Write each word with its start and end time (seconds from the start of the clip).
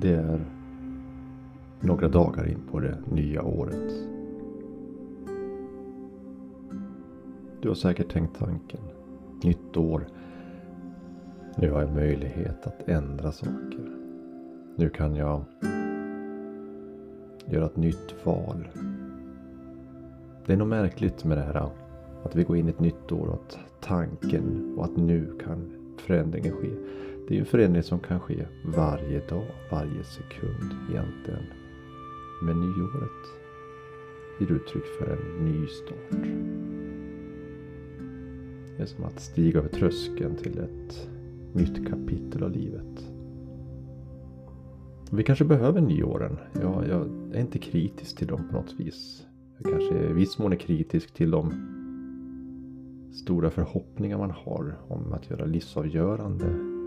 Det 0.00 0.14
är 0.14 0.40
några 1.80 2.08
dagar 2.08 2.48
in 2.48 2.60
på 2.70 2.80
det 2.80 2.98
nya 3.10 3.42
året. 3.42 3.92
Du 7.60 7.68
har 7.68 7.74
säkert 7.74 8.12
tänkt 8.12 8.38
tanken. 8.38 8.80
Nytt 9.42 9.76
år. 9.76 10.06
Nu 11.56 11.70
har 11.70 11.80
jag 11.80 11.94
möjlighet 11.94 12.66
att 12.66 12.88
ändra 12.88 13.32
saker. 13.32 13.90
Nu 14.76 14.88
kan 14.88 15.16
jag 15.16 15.42
göra 17.46 17.66
ett 17.66 17.76
nytt 17.76 18.14
val. 18.24 18.68
Det 20.46 20.52
är 20.52 20.56
nog 20.56 20.68
märkligt 20.68 21.24
med 21.24 21.38
det 21.38 21.44
här 21.44 21.70
att 22.22 22.36
vi 22.36 22.44
går 22.44 22.56
in 22.56 22.66
i 22.66 22.70
ett 22.70 22.80
nytt 22.80 23.12
år 23.12 23.26
och 23.26 23.34
att 23.34 23.58
tanken 23.80 24.74
och 24.76 24.84
att 24.84 24.96
nu 24.96 25.38
kan 25.44 25.70
förändringen 25.98 26.52
ske. 26.52 26.70
Det 27.28 27.34
är 27.34 27.36
ju 27.36 27.40
en 27.40 27.46
förändring 27.46 27.82
som 27.82 27.98
kan 27.98 28.20
ske 28.20 28.46
varje 28.64 29.20
dag, 29.20 29.46
varje 29.70 30.04
sekund 30.04 30.74
egentligen. 30.90 31.44
Men 32.42 32.60
nyåret 32.60 33.26
ger 34.40 34.52
uttryck 34.52 34.84
för 34.98 35.06
en 35.06 35.44
ny 35.44 35.66
start. 35.66 36.22
Det 38.76 38.82
är 38.82 38.86
som 38.86 39.04
att 39.04 39.20
stiga 39.20 39.58
över 39.58 39.68
tröskeln 39.68 40.36
till 40.36 40.58
ett 40.58 41.08
nytt 41.52 41.88
kapitel 41.88 42.42
av 42.42 42.50
livet. 42.50 43.10
Vi 45.10 45.22
kanske 45.22 45.44
behöver 45.44 45.80
nyåren. 45.80 46.38
Jag, 46.52 46.88
jag 46.88 47.06
är 47.34 47.40
inte 47.40 47.58
kritisk 47.58 48.16
till 48.16 48.26
dem 48.26 48.48
på 48.48 48.56
något 48.56 48.74
vis. 48.78 49.26
Jag 49.58 49.72
kanske 49.72 50.10
i 50.10 50.12
viss 50.12 50.38
mån 50.38 50.52
är 50.52 50.56
kritisk 50.56 51.14
till 51.14 51.30
de 51.30 51.52
stora 53.12 53.50
förhoppningar 53.50 54.18
man 54.18 54.30
har 54.30 54.78
om 54.88 55.12
att 55.12 55.30
göra 55.30 55.44
livsavgörande 55.44 56.77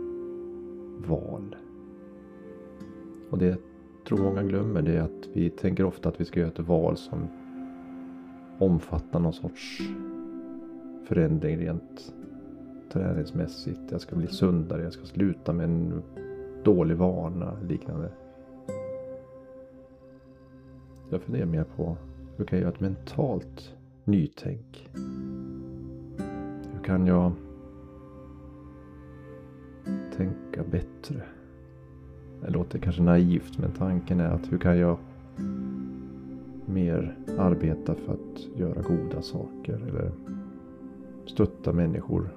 val. 1.08 1.56
Och 3.30 3.38
det 3.38 3.58
jag 4.02 4.18
tror 4.18 4.24
många 4.24 4.44
glömmer 4.44 4.82
det 4.82 4.98
är 4.98 5.02
att 5.02 5.28
vi 5.34 5.50
tänker 5.50 5.84
ofta 5.84 6.10
att 6.10 6.22
vi 6.22 6.26
ska 6.26 6.40
göra 6.40 6.50
ett 6.50 6.60
val 6.60 6.98
som 6.98 7.28
omfattar 8.60 9.20
någon 9.20 9.34
sorts 9.34 9.82
förändring 11.06 11.58
rent 11.58 12.14
träningsmässigt. 12.92 13.80
Jag 13.90 14.02
ska 14.02 14.16
bli 14.16 14.28
sundare, 14.28 14.84
jag 14.84 14.94
ska 14.94 15.06
sluta 15.06 15.54
med 15.54 15.64
en 15.64 16.02
dålig 16.64 16.98
vana 16.98 17.58
liknande. 17.68 18.12
Jag 21.10 21.22
funderar 21.22 21.46
mer 21.46 21.64
på 21.64 21.98
hur 22.38 22.46
kan 22.46 22.60
jag 22.60 22.64
göra 22.64 22.74
ett 22.74 22.80
mentalt 22.80 23.76
nytänk? 24.04 24.90
Hur 26.74 26.84
kan 26.84 27.08
jag 27.08 27.32
tänka 30.22 30.64
bättre? 30.72 31.22
Det 32.42 32.50
låter 32.52 32.80
kanske 32.80 33.02
naivt 33.02 33.58
men 33.58 33.72
tanken 33.72 34.20
är 34.20 34.30
att 34.30 34.52
hur 34.52 34.58
kan 34.58 34.78
jag 34.78 34.98
mer 36.66 37.16
arbeta 37.38 37.96
för 37.96 38.14
att 38.14 38.60
göra 38.60 38.82
goda 38.82 39.22
saker 39.22 39.74
eller 39.74 40.12
stötta 41.26 41.74
människor 41.74 42.30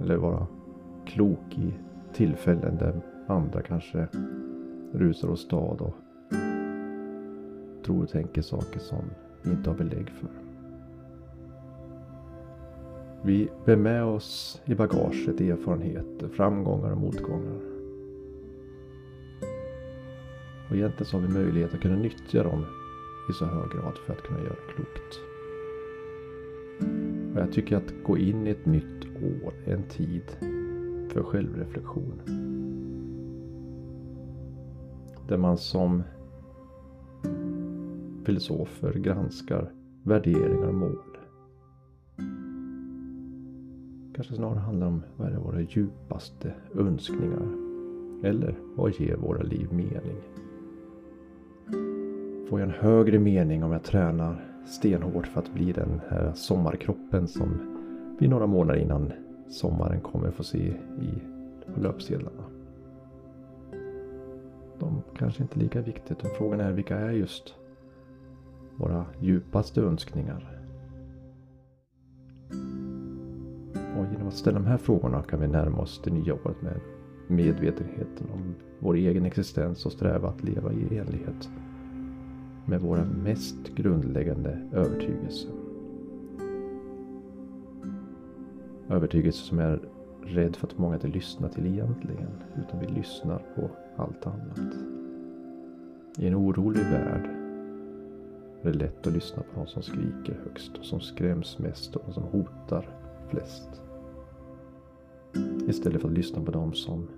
eller 0.00 0.16
vara 0.16 0.46
klok 1.06 1.58
i 1.58 1.74
tillfällen 2.14 2.76
där 2.76 3.00
andra 3.26 3.62
kanske 3.62 4.08
rusar 4.92 5.30
åstad 5.30 5.56
och 5.56 5.94
tror 7.84 8.02
och 8.02 8.08
tänker 8.08 8.42
saker 8.42 8.80
som 8.80 9.04
vi 9.42 9.50
inte 9.50 9.70
har 9.70 9.76
belägg 9.76 10.10
för. 10.10 10.43
Vi 13.26 13.48
bär 13.64 13.76
med 13.76 14.04
oss 14.04 14.62
i 14.64 14.74
bagaget 14.74 15.40
erfarenheter, 15.40 16.28
framgångar 16.28 16.90
och 16.90 16.98
motgångar. 16.98 17.60
Och 20.68 20.76
egentligen 20.76 21.04
så 21.04 21.16
har 21.16 21.26
vi 21.26 21.34
möjlighet 21.34 21.74
att 21.74 21.80
kunna 21.80 21.96
nyttja 21.96 22.42
dem 22.42 22.64
i 23.30 23.32
så 23.32 23.44
hög 23.44 23.70
grad 23.70 23.98
för 24.06 24.12
att 24.12 24.22
kunna 24.22 24.40
göra 24.40 24.56
klokt. 24.74 25.20
Och 27.34 27.40
jag 27.40 27.52
tycker 27.52 27.76
att 27.76 27.94
gå 28.04 28.18
in 28.18 28.46
i 28.46 28.50
ett 28.50 28.66
nytt 28.66 29.04
år 29.04 29.52
är 29.66 29.74
en 29.74 29.88
tid 29.88 30.22
för 31.08 31.22
självreflektion. 31.22 32.20
Där 35.28 35.38
man 35.38 35.58
som 35.58 36.02
filosofer 38.24 38.92
granskar 38.92 39.72
värderingar 40.02 40.68
och 40.68 40.74
mål. 40.74 41.13
Kanske 44.14 44.34
snarare 44.34 44.58
handlar 44.58 44.86
om 44.86 45.02
vad 45.16 45.32
är 45.32 45.36
våra 45.36 45.60
djupaste 45.60 46.54
önskningar? 46.74 47.48
Eller 48.22 48.58
vad 48.76 48.92
ger 48.92 49.16
våra 49.16 49.42
liv 49.42 49.72
mening? 49.72 50.20
Får 52.48 52.60
jag 52.60 52.68
en 52.68 52.74
högre 52.74 53.18
mening 53.18 53.64
om 53.64 53.72
jag 53.72 53.82
tränar 53.82 54.44
stenhårt 54.66 55.26
för 55.26 55.40
att 55.40 55.54
bli 55.54 55.72
den 55.72 56.00
här 56.08 56.32
sommarkroppen 56.32 57.28
som 57.28 57.58
vi 58.20 58.28
några 58.28 58.46
månader 58.46 58.80
innan 58.80 59.12
sommaren 59.48 60.00
kommer 60.00 60.30
få 60.30 60.42
se 60.42 60.68
i 61.00 61.22
löpsedlarna? 61.76 62.44
De 64.78 65.02
kanske 65.18 65.42
inte 65.42 65.58
är 65.58 65.60
lika 65.60 65.80
viktigt. 65.80 66.18
Frågan 66.38 66.60
är 66.60 66.72
vilka 66.72 66.98
är 66.98 67.10
just 67.10 67.54
våra 68.76 69.06
djupaste 69.20 69.80
önskningar? 69.80 70.53
Genom 74.24 74.32
att 74.32 74.38
ställa 74.38 74.58
de 74.58 74.66
här 74.66 74.78
frågorna 74.78 75.22
kan 75.22 75.40
vi 75.40 75.48
närma 75.48 75.78
oss 75.78 76.00
det 76.04 76.10
nya 76.10 76.34
året 76.34 76.62
med 76.62 76.80
medvetenheten 77.28 78.26
om 78.32 78.54
vår 78.78 78.94
egen 78.94 79.24
existens 79.24 79.86
och 79.86 79.92
sträva 79.92 80.28
att 80.28 80.44
leva 80.44 80.72
i 80.72 80.98
enlighet 80.98 81.48
med 82.66 82.80
våra 82.80 83.04
mest 83.04 83.74
grundläggande 83.74 84.68
övertygelser. 84.72 85.50
Övertygelser 88.88 89.44
som 89.44 89.58
jag 89.58 89.70
är 89.70 89.80
rädd 90.22 90.56
för 90.56 90.66
att 90.66 90.78
många 90.78 90.94
inte 90.94 91.08
lyssnar 91.08 91.48
till 91.48 91.66
egentligen, 91.66 92.30
utan 92.56 92.80
vi 92.80 92.86
lyssnar 92.86 93.42
på 93.56 93.70
allt 93.96 94.26
annat. 94.26 94.74
I 96.18 96.26
en 96.26 96.34
orolig 96.34 96.82
värld 96.82 97.30
är 98.62 98.72
det 98.72 98.78
lätt 98.78 99.06
att 99.06 99.12
lyssna 99.12 99.42
på 99.42 99.60
de 99.60 99.66
som 99.66 99.82
skriker 99.82 100.40
högst 100.44 100.78
och 100.78 100.84
som 100.84 101.00
skräms 101.00 101.58
mest 101.58 101.96
och 101.96 102.02
de 102.06 102.12
som 102.12 102.22
hotar 102.22 102.88
flest. 103.30 103.80
Istället 105.68 106.00
för 106.00 106.08
att 106.08 106.14
lyssna 106.14 106.42
på 106.42 106.50
dem 106.50 106.72
som 106.72 107.08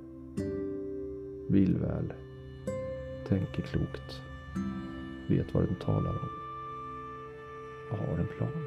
vill 1.49 1.79
väl, 1.79 2.13
tänker 3.29 3.63
klokt, 3.63 4.21
vet 5.29 5.55
vad 5.55 5.65
de 5.69 5.75
talar 5.85 6.11
om 6.11 6.29
och 7.91 7.99
har 7.99 8.19
en 8.19 8.27
plan. 8.37 8.63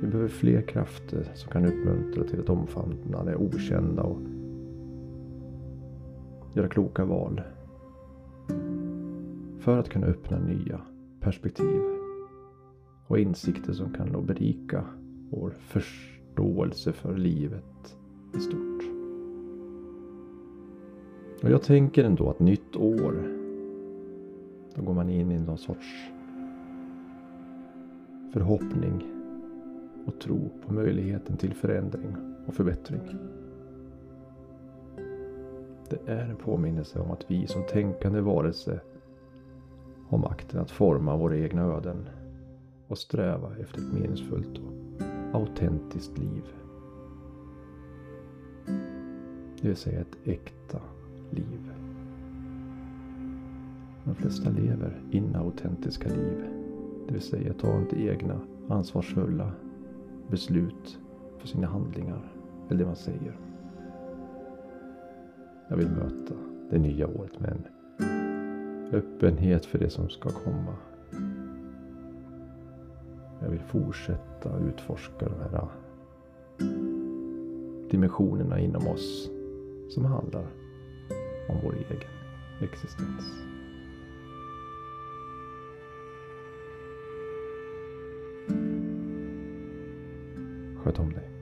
Vi 0.00 0.06
behöver 0.06 0.28
fler 0.28 0.62
krafter 0.62 1.32
som 1.34 1.52
kan 1.52 1.64
uppmuntra 1.64 2.24
till 2.24 2.40
att 2.40 2.48
omfamna 2.48 3.24
det 3.24 3.36
okända 3.36 4.02
och 4.02 4.20
göra 6.54 6.68
kloka 6.68 7.04
val. 7.04 7.42
För 9.58 9.78
att 9.78 9.88
kunna 9.88 10.06
öppna 10.06 10.38
nya 10.38 10.80
perspektiv 11.20 11.82
och 13.06 13.18
insikter 13.18 13.72
som 13.72 13.92
kan 13.92 14.26
berika 14.26 14.84
vår 15.30 15.54
förståelse 16.36 16.92
för 16.92 17.16
livet 17.16 17.96
i 18.36 18.40
stort. 18.40 18.82
Och 21.42 21.50
jag 21.50 21.62
tänker 21.62 22.04
ändå 22.04 22.30
att 22.30 22.40
nytt 22.40 22.76
år, 22.76 23.14
då 24.74 24.82
går 24.82 24.94
man 24.94 25.10
in 25.10 25.32
i 25.32 25.38
någon 25.38 25.58
sorts 25.58 26.10
förhoppning 28.32 29.04
och 30.06 30.20
tro 30.20 30.50
på 30.66 30.72
möjligheten 30.74 31.36
till 31.36 31.54
förändring 31.54 32.16
och 32.46 32.54
förbättring. 32.54 33.00
Det 35.88 35.98
är 36.06 36.30
en 36.30 36.36
påminnelse 36.36 37.00
om 37.00 37.10
att 37.10 37.30
vi 37.30 37.46
som 37.46 37.62
tänkande 37.62 38.20
varelse 38.20 38.80
har 40.08 40.18
makten 40.18 40.60
att 40.60 40.70
forma 40.70 41.16
våra 41.16 41.36
egna 41.36 41.62
öden 41.62 42.08
och 42.88 42.98
sträva 42.98 43.56
efter 43.60 43.78
ett 43.78 43.92
meningsfullt 43.92 44.58
och 44.58 44.85
autentiskt 45.32 46.18
liv. 46.18 46.44
Det 49.60 49.68
vill 49.68 49.76
säga 49.76 50.00
ett 50.00 50.16
äkta 50.24 50.80
liv. 51.30 51.72
De 54.04 54.14
flesta 54.14 54.50
lever 54.50 55.02
inautentiska 55.10 56.08
liv. 56.08 56.44
Det 57.06 57.12
vill 57.12 57.22
säga 57.22 57.52
tar 57.52 57.78
inte 57.78 58.02
egna 58.02 58.40
ansvarsfulla 58.68 59.52
beslut 60.30 60.98
för 61.38 61.48
sina 61.48 61.66
handlingar 61.66 62.32
eller 62.68 62.78
det 62.78 62.86
man 62.86 62.96
säger. 62.96 63.38
Jag 65.68 65.76
vill 65.76 65.90
möta 65.90 66.34
det 66.70 66.78
nya 66.78 67.06
året 67.06 67.40
med 67.40 67.50
en 67.50 67.66
öppenhet 68.92 69.66
för 69.66 69.78
det 69.78 69.90
som 69.90 70.08
ska 70.08 70.30
komma 70.30 70.74
vill 73.56 73.64
fortsätta 73.64 74.58
utforska 74.58 75.28
de 75.28 75.40
här 75.40 75.54
äh, 75.54 76.66
dimensionerna 77.90 78.60
inom 78.60 78.88
oss 78.88 79.30
som 79.88 80.04
handlar 80.04 80.46
om 81.48 81.56
vår 81.62 81.74
egen 81.74 82.00
existens. 82.60 83.24
Sköt 90.84 90.98
om 90.98 91.12
dig. 91.12 91.35